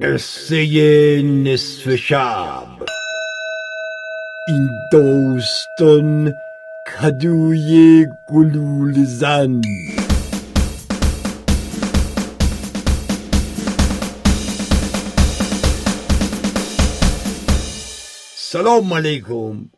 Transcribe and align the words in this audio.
قصه 0.00 1.22
نصف 1.22 1.94
شب. 1.96 2.66
این 4.48 4.68
داستان 4.92 6.34
کدوی 6.86 8.06
گلول 8.32 9.04
زن. 9.04 9.60
سلام 18.36 18.94
علیکم. 18.94 19.70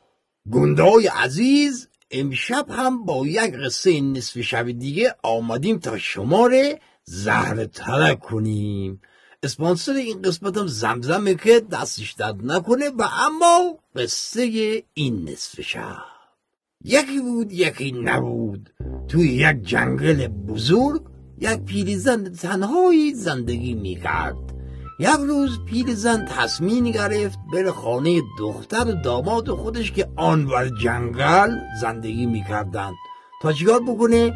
گندهای 0.51 1.07
عزیز 1.07 1.89
امشب 2.11 2.67
هم 2.71 3.05
با 3.05 3.27
یک 3.27 3.55
قصه 3.55 4.01
نصف 4.01 4.41
شب 4.41 4.71
دیگه 4.71 5.15
آمدیم 5.23 5.79
تا 5.79 5.99
شماره 5.99 6.81
زهر 7.05 7.65
ترک 7.65 8.19
کنیم. 8.19 9.01
اسپانسر 9.43 9.93
این 9.93 10.23
قسمت 10.23 10.57
هم 10.57 10.67
زمزمه 10.67 11.35
که 11.35 11.61
دستش 11.61 12.13
درد 12.13 12.37
نکنه 12.45 12.89
و 12.89 13.03
اما 13.27 13.79
قصه 13.97 14.43
این 14.95 15.29
نصف 15.29 15.61
شب. 15.61 16.05
یکی 16.85 17.21
بود 17.21 17.53
یکی 17.53 17.93
نبود. 17.93 18.71
توی 19.09 19.29
یک 19.29 19.63
جنگل 19.63 20.29
بزرگ 20.29 21.03
یک 21.41 21.59
پیریزن 21.59 22.33
تنهایی 22.33 23.15
زندگی 23.15 23.75
می‌کرد. 23.75 24.37
یک 25.01 25.21
روز 25.27 25.65
پیرزن 25.65 26.25
تصمیم 26.25 26.85
گرفت 26.85 27.39
بره 27.53 27.71
خانه 27.71 28.23
دختر 28.39 28.89
و 28.89 28.93
داماد 28.93 29.51
خودش 29.51 29.93
که 29.93 30.09
آنور 30.17 30.71
جنگل 30.83 31.51
زندگی 31.81 32.27
می‌کردند 32.27 32.95
تا 33.43 33.53
چیکار 33.53 33.83
بکنه؟ 33.83 34.33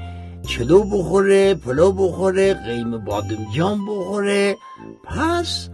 چلو 0.46 0.84
بخوره 0.84 1.55
پلو 1.55 1.92
بخوره 1.92 2.55
قیم 2.55 2.98
بادمجان 2.98 3.87
بخوره. 3.87 4.56
پس 5.05 5.68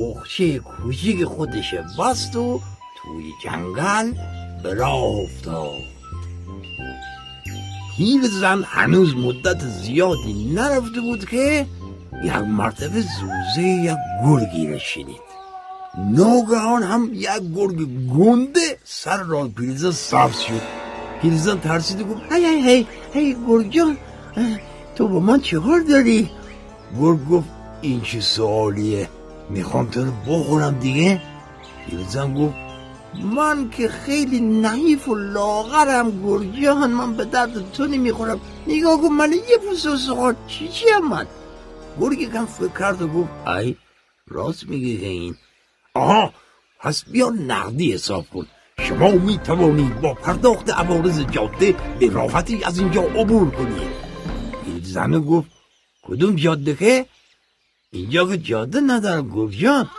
بخچه 0.00 0.58
کوچیک 0.58 1.24
خودش 1.24 1.74
بست 1.74 2.36
و 2.36 2.60
توی 2.96 3.30
جنگل 3.44 4.12
به 4.62 4.74
راه 4.74 5.04
افتاد. 5.04 5.80
هیل 7.96 8.28
زن 8.28 8.62
هنوز 8.66 9.16
مدت 9.16 9.64
زیادی 9.64 10.52
نرفته 10.54 11.00
بود 11.00 11.24
که 11.24 11.66
یک 12.24 12.32
مرتبه 12.32 13.00
زوزه 13.00 13.62
یک 13.62 13.96
گرگی 14.24 14.66
را 14.72 14.78
شنید. 14.78 15.30
ناگهان 15.98 16.82
هم 16.82 17.10
یک 17.14 17.54
گرگ 17.54 17.78
گنده 18.16 18.78
سر 18.84 19.22
راه 19.22 19.48
پیرزن 19.48 19.90
سبز 19.90 20.38
شد. 20.38 20.79
پیرزن 21.22 21.58
ترسید 21.58 22.08
گفت 22.08 22.32
هی 22.32 22.44
هی 22.44 22.62
هی 22.62 22.86
هی 23.12 23.36
گرگ 23.48 23.70
جان 23.70 23.96
تو 24.96 25.08
با 25.08 25.20
من 25.20 25.40
چه 25.40 25.60
کار 25.60 25.80
داری؟ 25.80 26.30
گرگ 27.00 27.28
گفت 27.28 27.48
این 27.80 28.00
چه 28.00 28.20
سوالیه 28.20 29.08
می‌خوام 29.50 29.86
تو 29.86 30.04
رو 30.04 30.12
بخورم 30.26 30.78
دیگه. 30.78 31.22
پیرزن 31.86 32.34
گفت 32.34 32.54
من 33.36 33.70
که 33.70 33.88
خیلی 33.88 34.40
نحیف 34.40 35.08
و 35.08 35.14
لاغرم 35.14 36.22
گرگ 36.26 36.62
جان 36.62 36.90
من 36.90 37.16
به 37.16 37.24
درد 37.24 37.72
تو 37.72 37.86
نمی‌خورم. 37.86 38.40
نگاه 38.66 39.00
کن 39.00 39.08
من 39.08 39.32
یه 39.32 39.58
پوست 39.68 39.96
سخار 39.96 40.36
چی 40.46 40.68
چی 40.68 40.88
هم 40.88 41.08
من؟ 41.08 41.26
گرگ 42.00 42.32
کم 42.32 42.46
فکر 42.46 42.78
کرد 42.78 43.02
و 43.02 43.08
گفت 43.08 43.30
ای 43.46 43.76
راست 44.28 44.68
میگه 44.68 45.08
این. 45.08 45.36
آها 45.94 46.32
پس 46.80 47.04
بیا 47.04 47.28
نقدی 47.28 47.92
حساب 47.92 48.26
کن. 48.34 48.46
شما 48.90 49.10
می 49.10 49.38
توانید 49.38 50.00
با 50.00 50.14
پرداخت 50.14 50.70
عوارض 50.70 51.20
جاده 51.20 51.74
به 52.00 52.10
راحتی 52.10 52.64
از 52.64 52.78
اینجا 52.78 53.02
عبور 53.02 53.50
کنید 53.50 53.90
این 54.66 54.80
زنه 54.82 55.18
گفت 55.18 55.50
کدوم 56.02 56.36
جاده 56.36 56.74
که؟ 56.74 57.06
اینجا 57.92 58.26
که 58.28 58.38
جاده 58.38 58.80
ندارم 58.80 59.28
گفت 59.28 59.58
جان. 59.58 59.90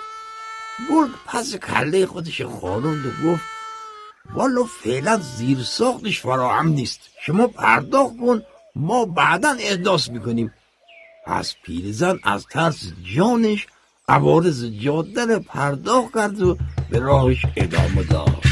گرگ 0.90 1.10
پس 1.28 1.56
کله 1.56 2.06
خودش 2.06 2.42
خاروند 2.42 3.06
و 3.06 3.28
گفت 3.28 3.44
والا 4.34 4.64
فعلا 4.64 5.18
زیر 5.18 5.58
ساختش 5.64 6.20
فراهم 6.20 6.68
نیست. 6.68 7.00
شما 7.26 7.48
پرداخت 7.48 8.18
کن 8.18 8.42
ما 8.76 9.06
بعدا 9.06 9.56
احداث 9.60 10.10
می‌کنیم. 10.10 10.54
پس 11.28 11.56
پیرزن 11.64 12.20
از 12.24 12.46
ترس 12.46 12.84
جانش 13.16 13.68
عوارض 14.08 14.66
جاده 14.66 15.40
پرداخت 15.40 16.14
کرد 16.14 16.42
و 16.42 16.58
به 16.90 17.00
راهش 17.00 17.46
ادامه 17.56 18.04
داد. 18.04 18.51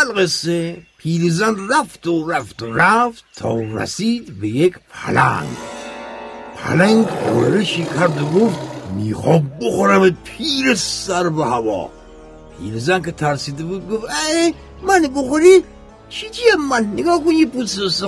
القصه 0.00 0.82
پیرزن 0.98 1.68
رفت 1.70 2.06
و 2.06 2.30
رفت 2.30 2.62
و 2.62 2.74
رفت 2.74 3.24
تا 3.36 3.60
رسید 3.60 4.40
به 4.40 4.48
یک 4.48 4.74
پلنگ. 4.90 5.56
پلنگ 6.56 7.06
قرشی 7.06 7.84
کرد 7.84 8.22
و 8.22 8.26
گفت 8.26 8.58
می‌خوام 8.94 9.52
بخورم 9.60 10.10
پیر 10.24 10.74
سر 10.74 11.28
به 11.28 11.44
هوا. 11.44 11.90
پیرزن 12.58 13.02
که 13.02 13.12
ترسیده 13.12 13.64
بود 13.64 13.88
گفت 13.88 14.04
ای 14.04 14.54
من 14.82 15.02
بخوری؟ 15.02 15.64
چی 16.08 16.30
چیه 16.30 16.56
من؟ 16.70 16.92
نگاه 16.92 17.24
کن 17.24 17.30
یه 17.30 17.46
پوست 17.46 18.04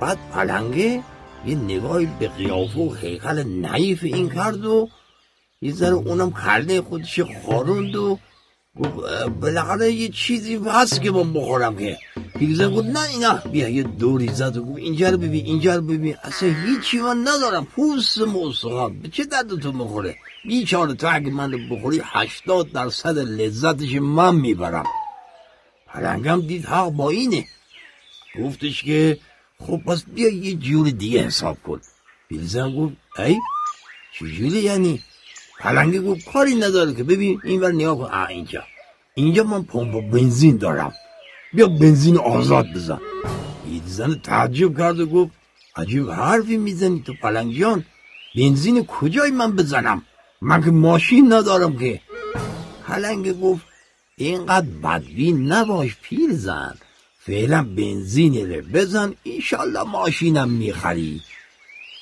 بعد 0.00 0.18
پلنگه 0.32 1.02
یه 1.46 1.54
نگاهی 1.54 2.08
به 2.20 2.28
قیافه 2.28 2.80
و 2.80 2.94
هیکل 2.94 3.42
نعیف 3.42 4.04
این 4.04 4.28
کرد 4.28 4.64
و 4.64 4.88
یه 5.62 5.72
ذره 5.72 5.94
اونم 5.94 6.32
کله 6.32 6.80
خودش 6.82 7.20
خاروند 7.46 7.96
و 7.96 8.18
بالاخره 9.40 9.92
یه 9.92 10.08
چیزی 10.08 10.60
هست 10.66 11.02
که 11.02 11.10
من 11.10 11.32
بخورم 11.32 11.76
که. 11.76 11.98
پیرزن 12.38 12.70
گفت 12.70 12.86
نه 12.86 13.02
اینا. 13.02 13.34
بیا 13.52 13.68
یه 13.68 13.82
دوری 13.82 14.28
زد 14.28 14.56
و 14.56 14.64
گفت 14.64 14.78
اینجا 14.78 15.10
رو 15.10 15.18
ببین 15.18 15.44
اینجا 15.46 15.76
رو 15.76 15.82
ببین. 15.82 16.16
اصلا 16.22 16.54
هیچی 16.66 16.98
من 16.98 17.20
ندارم. 17.20 17.64
پوست 17.64 18.18
مستخوام 18.18 18.98
به 18.98 19.08
چه 19.08 19.24
درد 19.24 19.60
تو 19.60 19.72
می‌خوره؟ 19.72 20.16
بیچاره 20.44 20.94
تو 20.94 21.08
اگه 21.12 21.30
من 21.30 21.68
بخوری 21.70 22.02
هشتاد 22.04 22.72
درصد 22.72 23.18
لذتش 23.18 23.94
من 23.94 24.34
می‌برم. 24.34 24.86
پلنگم 25.86 26.40
دید 26.40 26.64
حق 26.64 26.90
با 26.90 27.10
اینه. 27.10 27.44
گفتش 28.44 28.82
که 28.82 29.18
خب 29.66 29.80
پس 29.86 30.04
بیا 30.14 30.28
یه 30.28 30.54
جور 30.54 30.90
دیگه 30.90 31.26
حساب 31.26 31.62
کن. 31.62 31.80
پیرزن 32.28 32.76
گفت 32.76 32.92
ای؟ 33.18 33.36
چجوری 34.18 34.60
یعنی؟ 34.62 35.02
پلنگه 35.60 36.00
گفت 36.00 36.32
کاری 36.32 36.54
نداره 36.54 36.94
که. 36.94 37.04
ببین 37.04 37.40
این 37.44 37.60
ور 37.60 37.72
نگاه 37.72 37.98
کن. 37.98 38.14
اینجا. 38.28 38.62
اینجا 39.14 39.44
من 39.44 39.62
پمپ 39.62 40.10
بنزین 40.10 40.56
دارم. 40.56 40.92
بیا 41.52 41.66
بنزین 41.66 42.18
آزاد 42.18 42.66
بزن. 42.74 43.00
زن 43.86 44.14
تعجب 44.14 44.78
کرد 44.78 45.00
و 45.00 45.06
گفت 45.06 45.30
عجیب 45.76 46.10
حرفی 46.10 46.56
می‌زنی 46.56 47.02
تو 47.06 47.14
پلنگ 47.22 47.58
جان 47.58 47.84
بنزین 48.36 48.84
کجای 48.84 49.30
من 49.30 49.52
بزنم؟ 49.56 50.02
من 50.40 50.62
که 50.62 50.70
ماشین 50.70 51.32
ندارم 51.32 51.78
که. 51.78 52.00
پلنگ 52.86 53.40
گفت 53.40 53.66
اینقدر 54.16 54.66
بدبین 54.66 55.52
نباش 55.52 55.96
پیر 56.02 56.30
زن 56.32 56.74
فعلا 57.20 57.62
بنزین 57.62 58.50
رو 58.50 58.62
بزن 58.62 59.14
ایشالله 59.22 59.82
ماشینم 59.82 60.48
می‌خری. 60.48 61.20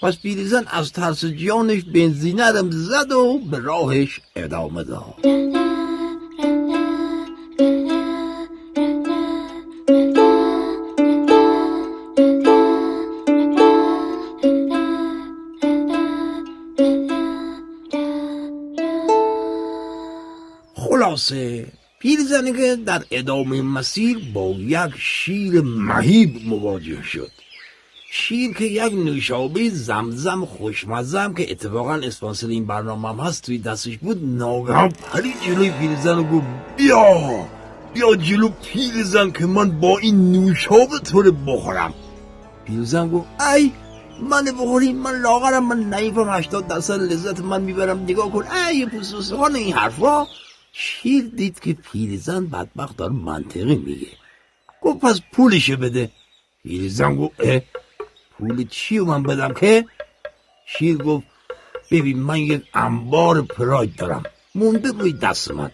پس 0.02 0.16
پیرزن 0.18 0.64
از 0.70 0.92
ترس 0.92 1.24
جانش 1.24 1.82
بنزینه 1.82 2.44
رم 2.44 2.70
زد 2.70 3.12
و 3.12 3.38
به 3.38 3.58
راهش 3.58 4.20
ادامه 4.36 4.84
داد. 4.84 5.14
خلاصه 20.74 21.66
پیرزنی 21.98 22.52
که 22.52 22.76
در 22.76 23.04
ادامه 23.10 23.62
مسیر 23.62 24.18
با 24.34 24.50
یک 24.50 24.94
شیر 24.98 25.60
مهیب 25.60 26.48
مواجه 26.48 27.02
شد. 27.02 27.45
شیر 28.18 28.52
که 28.52 28.64
یک 28.64 28.92
نوشابه 28.92 29.70
زمزم 29.70 30.44
خوشمزم 30.44 31.34
که 31.34 31.50
اتفاقا 31.50 31.94
اسپانسر 31.94 32.46
این 32.46 32.66
برنامه 32.66 33.08
هم 33.08 33.20
هست 33.20 33.46
توی 33.46 33.58
دستش 33.58 33.96
بود 33.96 34.24
ناگهان 34.24 34.88
پری 34.88 35.34
جلوی 35.46 35.70
پیرزن 35.70 36.22
گفت 36.22 36.46
بیا 36.76 37.04
بیا 37.94 38.16
جلو 38.16 38.48
پیرزن 38.48 39.30
که 39.30 39.46
من 39.46 39.80
با 39.80 39.98
این 39.98 40.32
نوشابه 40.32 40.98
تو 41.04 41.22
رو 41.22 41.32
بخورم. 41.32 41.94
پیرزن 42.66 43.08
گفت 43.08 43.26
ای 43.54 43.72
من 44.30 44.44
بخوری 44.44 44.92
من 44.92 45.20
لاغرم 45.20 45.68
من 45.68 45.94
نیفم 45.94 46.28
هشتاد 46.28 46.66
درصد 46.66 47.00
لذت 47.00 47.40
من 47.40 47.62
می‌برم 47.62 48.02
نگاه 48.02 48.32
کن. 48.32 48.44
ای 48.46 48.86
سخان 49.02 49.56
این 49.56 49.74
حرفا. 49.74 50.26
شیر 50.72 51.24
دید 51.36 51.60
که 51.60 51.72
پیرزن 51.72 52.46
بدبخت 52.46 52.96
داره 52.96 53.12
منطقی 53.12 53.76
میگه. 53.76 54.06
گفت 54.82 55.00
پس 55.00 55.20
پولشو 55.32 55.76
بده. 55.76 56.10
پیرزن 56.62 57.16
گفت 57.16 57.40
پول 58.38 58.66
چی 58.70 58.98
من 58.98 59.22
بدم 59.22 59.54
که؟ 59.54 59.84
شیر 60.66 60.96
گفت؟ 60.96 61.26
ببین 61.90 62.18
من 62.18 62.38
یک 62.38 62.62
انبار 62.74 63.42
پراید 63.42 63.96
دارم. 63.96 64.22
مونده 64.54 64.92
روی 64.92 65.12
دست 65.12 65.50
من. 65.50 65.70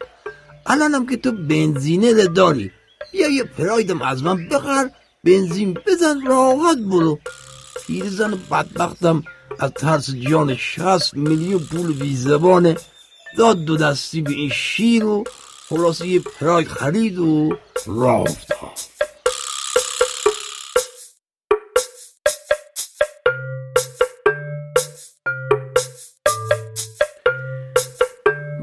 الانم 0.67 1.07
که 1.07 1.17
تو 1.17 1.33
بنزینه 1.33 2.27
داری. 2.27 2.71
بیا 3.13 3.29
یه 3.29 3.45
پرایدم 3.45 4.03
از 4.03 4.23
من 4.23 4.49
بخر 4.49 4.91
بنزین 5.25 5.79
بزن 5.87 6.27
راحت 6.27 6.79
برو. 6.79 7.19
پیرزن 7.87 8.39
بدبختم 8.51 9.23
از 9.59 9.71
ترس 9.71 10.11
جان 10.11 10.57
شست 10.57 11.15
میلیون 11.15 11.59
پول 11.59 11.93
بی 11.93 12.17
زبانه 12.17 12.77
داد 13.39 13.65
دو 13.65 13.77
دستی 13.77 14.23
به 14.23 14.33
این 14.33 14.51
شیر 14.51 15.05
و 15.05 15.25
خلاصه 15.69 16.09
یه 16.09 16.21
پراید 16.21 16.69
خرید 16.69 17.19
و 17.19 17.57
راه 17.87 18.21
افتاد. 18.21 18.92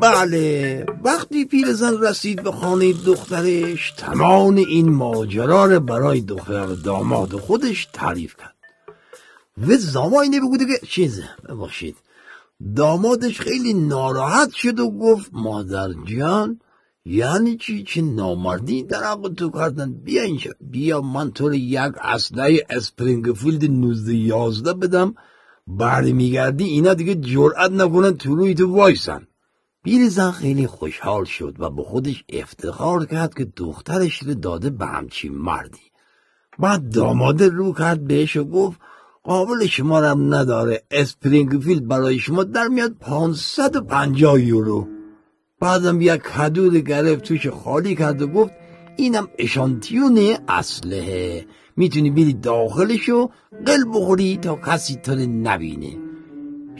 بله 0.02 0.86
وقتی 1.04 1.46
پیرزن 1.46 2.02
رسید 2.02 2.44
به 2.44 2.52
خانه 2.52 2.94
دخترش 2.94 3.94
تمام 3.98 4.56
این 4.56 4.90
ماجرا 4.90 5.66
رو 5.66 5.80
برای 5.80 6.22
دختر 6.22 6.66
داماد 6.66 7.32
خودش 7.32 7.88
تعریف 7.94 8.36
کرد. 8.38 8.56
و 9.68 9.78
زمانی 9.78 10.40
بگوده 10.40 10.66
که 10.66 10.88
چیزه 10.88 11.24
بباشید 11.50 11.96
دامادش 12.76 13.40
خیلی 13.42 13.74
ناراحت 13.74 14.52
شد 14.52 14.80
و 14.80 14.92
گفت 14.92 15.30
مادر 15.34 15.90
جان 16.06 16.60
یعنی 17.06 17.58
چی؟ 17.58 17.84
چه 17.84 18.02
نامردی 18.02 18.84
در 18.84 19.04
حق 19.04 19.34
تو 19.38 19.52
کردن؟ 19.52 19.94
بیا 19.94 20.24
اینجا. 20.24 20.52
بیا 20.62 21.02
من 21.02 21.32
تو 21.32 21.54
یک 21.54 21.94
اسلحه 22.02 22.66
Springfield 22.70 23.72
19 23.72 24.16
یازده 24.16 24.74
بدم. 24.74 25.16
برمیگردی 25.68 26.64
اینا 26.64 26.94
دیگه 26.94 27.16
جرأت 27.16 27.72
نکنن 27.72 28.18
تو 28.18 28.36
روی 28.36 28.54
تو 28.54 28.76
وایسن. 28.76 29.28
پیرزن 29.84 30.32
خیلی 30.32 30.68
خوشحال 30.68 31.26
شد 31.26 31.56
و 31.60 31.70
به 31.70 31.84
خودش 31.84 32.24
افتخار 32.30 33.06
کرد 33.06 33.34
که 33.34 33.46
دخترش 33.46 34.24
رو 34.24 34.34
داده 34.34 34.70
به 34.70 34.86
همچین 34.86 35.36
مردی. 35.36 35.92
بعد 36.60 36.90
داماده 36.94 37.50
رو 37.50 37.74
کرد 37.74 38.08
بهش 38.08 38.38
و 38.38 38.44
گفت 38.44 38.80
قابل 39.24 39.66
شما 39.66 40.00
رم 40.00 40.34
نداره 40.34 40.84
Springfield 40.92 41.88
برای 41.88 42.20
شما 42.20 42.44
در 42.44 42.68
میاد 42.68 42.94
550 43.00 44.42
یورو. 44.42 44.88
بعدم 45.60 46.02
یک 46.02 46.22
کدو 46.22 46.70
گرفت 46.70 47.24
توش 47.24 47.48
خالی 47.48 47.96
کرد 47.96 48.22
و 48.22 48.28
گفت 48.28 48.52
اینم 48.98 49.28
اشانتیون 49.38 50.38
اسلحه 50.48 51.46
می‌تونی 51.78 52.12
بری 52.12 52.34
داخلشو 52.34 53.30
قل 53.66 53.84
بخوری 53.94 54.38
تا 54.38 54.56
کسی 54.56 54.96
تو 54.96 55.16
نبینه. 55.16 56.09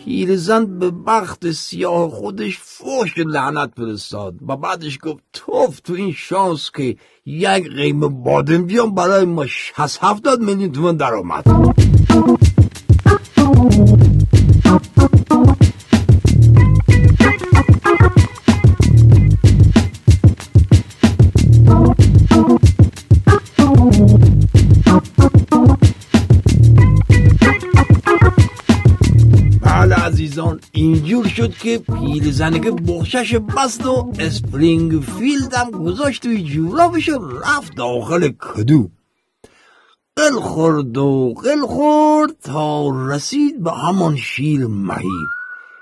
پیرزن 0.06 0.80
به 0.80 0.92
بخت 0.92 1.52
سیاه 1.52 2.10
خودش 2.10 2.58
فوش 2.58 3.18
لعنت 3.18 3.72
فرستاد 3.78 4.36
و 4.48 4.58
بعدش 4.58 5.00
گفت 5.02 5.24
تف 5.34 5.80
تو 5.80 5.94
این 5.94 6.12
شانس 6.12 6.72
که 6.72 6.96
یک 7.26 7.70
قیمه 7.70 8.08
بادم 8.08 8.66
بیام 8.66 8.96
برای 8.96 9.26
ما 9.26 9.46
60 9.46 9.78
هفتاد 10.02 10.42
میلیون 10.42 10.72
تومن 10.72 10.96
درآمد. 10.98 11.44
بله 13.40 14.19
عزیزان 30.30 30.60
اینجور 30.72 31.28
شد 31.28 31.54
که 31.54 31.78
پیرزنگه 31.78 32.72
بخشش 32.72 33.36
بست 33.36 33.86
و 33.86 34.12
اسپرینگ 34.20 35.02
فیلدم 35.02 35.72
گذاشت 35.72 36.22
توی 36.22 36.44
جورابش 36.44 37.10
و 37.10 37.40
رفت 37.40 37.76
داخل 37.76 38.28
کدو. 38.28 38.90
قل 40.16 40.40
خورد 40.40 40.98
و 40.98 41.34
قل 41.44 41.62
خورد 41.62 42.32
تا 42.44 42.90
رسید 43.08 43.64
به 43.64 43.72
همان 43.72 44.16
شیر 44.16 44.68
مهیب 44.68 45.28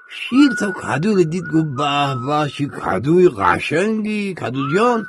شیر 0.10 0.50
تا 0.60 0.72
کدو 0.72 1.16
رو 1.16 1.24
دید 1.24 1.44
گفت 1.44 1.66
به 1.66 2.16
به 2.26 2.80
کدوی 2.80 3.30
قشنگی. 3.30 4.34
کدو 4.34 4.76
جان 4.76 5.06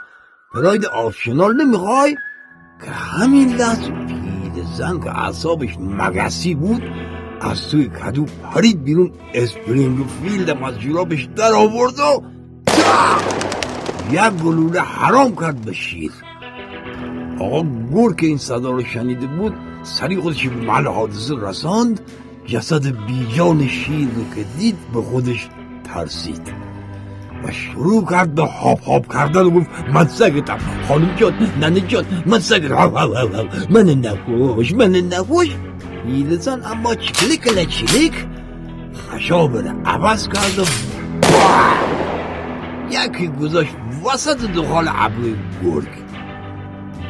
پراید 0.54 0.86
optional 0.86 1.64
نمی‌خوای؟ 1.64 2.16
که 2.84 2.90
همین 2.90 3.56
لحظه 3.56 3.90
پیرزن 3.90 5.00
که 5.00 5.18
اعصابش 5.18 5.76
مگسی 5.78 6.54
بود 6.54 6.82
از 7.40 7.68
توی 7.68 7.88
کدو 7.88 8.24
پرید 8.24 8.84
بیرون 8.84 9.12
Springfield 9.34 9.98
م 10.22 10.64
از 10.64 10.80
جورابش 10.80 11.28
در 11.36 11.52
آورد 11.52 11.98
و! 11.98 12.22
یک 14.10 14.20
گلوله 14.20 14.80
حرام 14.80 15.36
کرد 15.36 15.60
به 15.60 15.72
شیر. 15.72 16.12
آقا 17.40 17.62
گور 17.62 18.14
که 18.14 18.26
این 18.26 18.38
صدا 18.38 18.70
رو 18.70 18.84
شنیده 18.84 19.26
بود 19.26 19.54
سری 19.82 20.16
خودش 20.16 20.46
به 20.48 20.66
محل 20.66 20.86
حادثه 20.86 21.34
رساند 21.40 22.00
جسد 22.46 23.06
بیجان 23.06 23.66
شیر 23.66 24.08
رو 24.16 24.34
که 24.34 24.44
دید 24.58 24.76
به 24.94 25.02
خودش 25.02 25.48
ترسید. 25.84 26.52
و 27.44 27.52
شروع 27.52 28.06
کرد 28.10 28.34
به 28.34 28.42
هاپ 28.42 28.84
هاپ 28.84 29.12
کردن 29.12 29.42
و 29.42 29.50
گفت 29.50 29.66
من 29.94 30.08
سگتم. 30.08 30.58
خانم 30.88 31.14
جان 31.16 31.32
ننه 31.60 31.80
جان 31.80 32.04
من 32.26 32.38
سگتم. 32.38 32.92
من 33.70 33.84
نخوش 33.84 34.72
من 34.72 34.90
نخوش. 34.90 35.48
پیرزن 36.08 36.62
اما 36.64 36.94
چلیک 36.94 37.46
لچلیک 37.46 38.12
خشاب 38.94 39.58
عوض 39.84 40.28
کرد 40.28 40.58
و! 40.58 40.64
یکی 42.90 43.28
گذاشت 43.28 43.70
وسط 44.04 44.40
دو 44.40 44.60
خال 44.60 44.88
ابروی 44.88 45.36
گرگ 45.64 45.88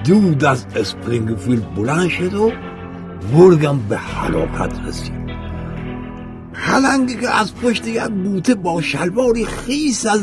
دود 0.04 0.44
از 0.44 0.66
Springfield 0.76 1.74
بلند 1.74 2.08
شد 2.08 2.34
و 2.34 2.52
گرگم 3.34 3.78
به 3.78 3.98
هلاکت 3.98 4.72
رسید 4.86 5.28
پلنگی 6.54 7.16
که 7.16 7.28
از 7.40 7.54
پشت 7.54 7.86
یک 7.86 8.02
بوته 8.02 8.54
با 8.54 8.82
شلواری 8.82 9.46
خیس 9.46 10.06
از 10.06 10.20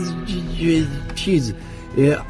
چیز 1.16 1.54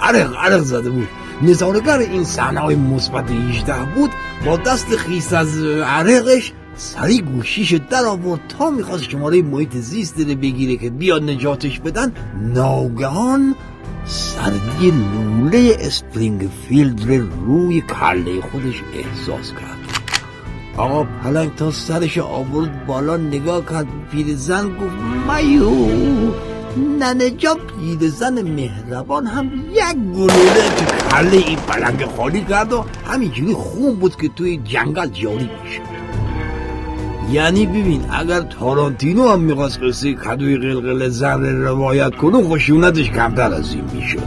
عرق 0.02 0.36
عرق 0.38 0.60
زده 0.60 0.90
بود 0.90 1.08
نظاره‌گر 1.42 1.98
این 1.98 2.24
صحنه 2.24 2.60
های 2.60 2.76
مثبت 2.76 3.32
18 3.32 3.74
بود 3.96 4.10
با 4.46 4.58
دست 4.58 4.96
خیس 4.96 5.34
از 5.34 5.64
عرقش 5.64 6.54
سریع 6.76 7.22
گوشیش 7.22 7.74
در 7.74 8.06
آورد 8.06 8.42
تا 8.50 8.70
می‌خواست 8.70 9.04
شماره 9.04 9.42
محیط 9.42 9.76
زیست 9.76 10.20
رو 10.20 10.36
بگیره 10.36 10.78
که 10.78 10.90
بیاد 10.90 11.24
نجاتش 11.24 11.80
بدن 11.80 12.14
ناگهان 12.42 13.56
سردی 14.06 14.92
لوله 14.92 15.78
Springfield 15.80 17.02
رو 17.08 17.28
روی 17.46 17.82
کله 17.82 18.42
خودش 18.42 18.84
احساس 18.94 19.52
کرد. 19.52 19.76
آقا 20.78 21.04
پلنگ 21.04 21.56
تا 21.56 21.72
سرش 21.72 22.18
آورد 22.18 22.86
بالا 22.86 23.18
نگاه 23.18 23.66
کرد 23.66 23.88
پیرزن 24.12 24.68
گفت 24.68 24.96
میو 25.40 25.70
ننه 27.00 27.30
جا 27.30 27.58
پیرزن 27.80 28.42
مهربان 28.42 29.28
هم 29.28 29.46
یک 29.72 29.96
گلوله 30.16 31.05
کله 31.16 31.38
این 31.38 31.58
پلنگ 31.58 32.06
خالی 32.18 32.42
کرد 32.42 32.74
و 32.74 32.86
همینجوری 33.06 33.54
خون 33.54 33.96
بود 33.96 34.16
که 34.16 34.30
توی 34.30 34.58
جنگل 34.58 35.08
جاری 35.08 35.50
میشه 35.64 35.82
یعنی 37.32 37.66
ببین 37.66 38.06
اگر 38.12 38.42
تارانتینو 38.42 39.28
هم 39.28 39.40
می‌خواست 39.40 39.80
قصه 39.84 40.14
کدوی 40.14 40.58
قلقل 40.58 41.10
زن 41.10 41.46
رو 41.46 41.66
روایت 41.66 42.16
کنه 42.16 42.44
خشونتش 42.44 43.10
کمتر 43.10 43.54
از 43.54 43.74
این 43.74 43.84
می‌شد 43.94 44.24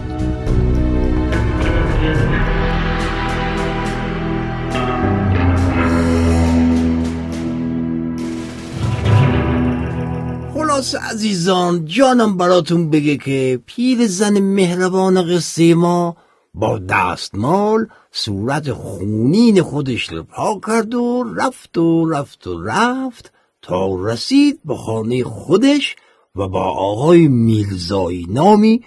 خلاص 10.54 10.95
عزیزان 10.95 11.85
جانم 11.85 12.37
براتون 12.37 12.90
بگه 12.90 13.16
که 13.16 13.61
پیر 13.66 14.07
زن 14.07 14.38
مهربان 14.38 15.37
قصه 15.37 15.75
ما 15.75 16.16
با 16.58 16.78
دستمال 16.78 17.86
صورت 18.12 18.72
خونین 18.72 19.62
خودش 19.62 20.08
رو 20.08 20.22
پاک 20.22 20.60
کرد 20.66 20.94
و 20.94 21.24
رفت 21.36 21.78
و 21.78 22.10
رفت 22.10 22.46
و 22.46 22.62
رفت 22.62 23.32
تا 23.62 23.94
رسید 23.94 24.60
به 24.64 24.76
خانه 24.76 25.24
خودش 25.24 25.96
و 26.36 26.48
با 26.48 26.62
آقای 26.62 27.28
میرزایی 27.28 28.26
نامی 28.30 28.84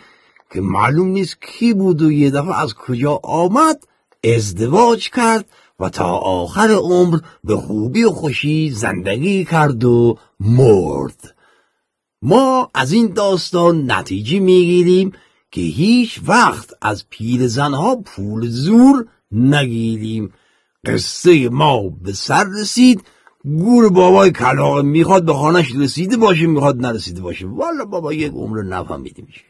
که 0.53 0.61
معلوم 0.61 1.07
نیست 1.07 1.37
کی 1.41 1.73
بود 1.73 2.01
و 2.01 2.11
یه 2.11 2.29
دفعه 2.29 2.59
از 2.59 2.73
کجا 2.73 3.19
آمد 3.23 3.83
ازدواج 4.35 5.09
کرد 5.09 5.45
و 5.79 5.89
تا 5.89 6.17
آخر 6.17 6.71
عمر 6.71 7.19
به 7.43 7.55
خوبی 7.55 8.03
و 8.03 8.09
خوشی 8.09 8.71
زندگی 8.71 9.45
کرد 9.45 9.83
و 9.83 10.17
مرد. 10.39 11.35
ما 12.21 12.69
از 12.73 12.91
این 12.91 13.07
داستان 13.07 13.91
نتیجه 13.91 14.39
می‌گیریم 14.39 15.11
که 15.51 15.61
هیچ 15.61 16.21
وقت 16.27 16.73
از 16.81 17.05
پیرزنها 17.09 17.95
پول 17.95 18.47
زور 18.47 19.05
نگیریم. 19.31 20.33
قصه 20.85 21.49
ما 21.49 21.89
به 21.89 22.13
سر 22.13 22.45
رسید. 22.61 23.03
گور 23.43 23.89
بابای 23.89 24.31
کلاقه 24.31 24.81
می‌خواد 24.81 25.25
به 25.25 25.33
خانش 25.33 25.75
رسیده 25.75 26.17
باشه 26.17 26.45
می‌خواد 26.45 26.85
نرسیده 26.85 27.21
باشه. 27.21 27.47
والا 27.47 27.85
بابا 27.85 28.13
یک 28.13 28.31
عمر 28.31 28.61
نفهمیده 28.61 29.23
میشه 29.27 29.41